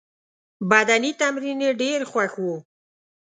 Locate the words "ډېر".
1.81-1.99